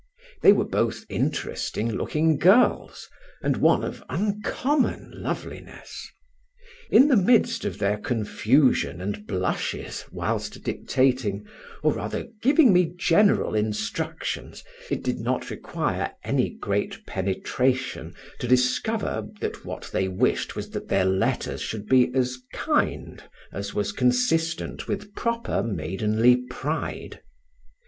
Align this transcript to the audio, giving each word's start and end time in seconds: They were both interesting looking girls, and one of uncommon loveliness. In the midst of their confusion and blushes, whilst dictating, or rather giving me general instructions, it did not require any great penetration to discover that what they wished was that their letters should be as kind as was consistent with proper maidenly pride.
They 0.41 0.51
were 0.51 0.65
both 0.65 1.05
interesting 1.09 1.91
looking 1.93 2.39
girls, 2.39 3.07
and 3.43 3.57
one 3.57 3.83
of 3.83 4.03
uncommon 4.09 5.13
loveliness. 5.13 6.09
In 6.89 7.07
the 7.07 7.15
midst 7.15 7.65
of 7.65 7.77
their 7.77 7.97
confusion 7.97 8.99
and 8.99 9.27
blushes, 9.27 10.03
whilst 10.11 10.63
dictating, 10.63 11.45
or 11.83 11.93
rather 11.93 12.27
giving 12.41 12.73
me 12.73 12.91
general 12.97 13.53
instructions, 13.53 14.63
it 14.89 15.03
did 15.03 15.19
not 15.19 15.51
require 15.51 16.11
any 16.23 16.49
great 16.49 17.05
penetration 17.05 18.15
to 18.39 18.47
discover 18.47 19.27
that 19.39 19.65
what 19.65 19.91
they 19.93 20.07
wished 20.07 20.55
was 20.55 20.71
that 20.71 20.87
their 20.87 21.05
letters 21.05 21.61
should 21.61 21.85
be 21.87 22.11
as 22.15 22.39
kind 22.53 23.21
as 23.53 23.75
was 23.75 23.91
consistent 23.91 24.87
with 24.87 25.13
proper 25.13 25.61
maidenly 25.61 26.37
pride. 26.49 27.21